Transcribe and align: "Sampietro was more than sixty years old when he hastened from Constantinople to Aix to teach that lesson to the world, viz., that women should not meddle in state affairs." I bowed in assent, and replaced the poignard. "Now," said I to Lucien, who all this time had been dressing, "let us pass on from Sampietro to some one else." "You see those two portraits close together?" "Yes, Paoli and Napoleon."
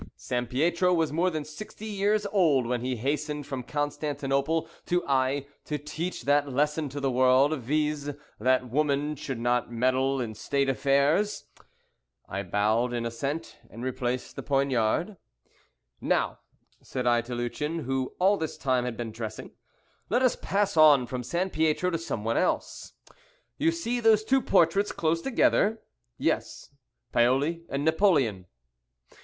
"Sampietro 0.17 0.95
was 0.95 1.13
more 1.13 1.29
than 1.29 1.45
sixty 1.45 1.85
years 1.85 2.25
old 2.31 2.65
when 2.65 2.81
he 2.81 2.95
hastened 2.95 3.45
from 3.45 3.61
Constantinople 3.61 4.67
to 4.87 5.03
Aix 5.07 5.45
to 5.65 5.77
teach 5.77 6.23
that 6.23 6.49
lesson 6.49 6.89
to 6.89 6.99
the 6.99 7.11
world, 7.11 7.55
viz., 7.59 8.11
that 8.39 8.67
women 8.71 9.15
should 9.15 9.37
not 9.37 9.71
meddle 9.71 10.19
in 10.19 10.33
state 10.33 10.69
affairs." 10.69 11.43
I 12.27 12.41
bowed 12.41 12.93
in 12.93 13.05
assent, 13.05 13.59
and 13.69 13.83
replaced 13.83 14.35
the 14.35 14.41
poignard. 14.41 15.17
"Now," 16.01 16.39
said 16.81 17.05
I 17.05 17.21
to 17.21 17.35
Lucien, 17.35 17.83
who 17.83 18.15
all 18.17 18.37
this 18.37 18.57
time 18.57 18.85
had 18.85 18.97
been 18.97 19.11
dressing, 19.11 19.51
"let 20.09 20.23
us 20.23 20.35
pass 20.35 20.75
on 20.75 21.05
from 21.05 21.21
Sampietro 21.21 21.91
to 21.91 21.99
some 21.99 22.23
one 22.23 22.37
else." 22.37 22.93
"You 23.59 23.71
see 23.71 23.99
those 23.99 24.23
two 24.23 24.41
portraits 24.41 24.91
close 24.91 25.21
together?" 25.21 25.79
"Yes, 26.17 26.71
Paoli 27.11 27.65
and 27.69 27.85
Napoleon." 27.85 28.47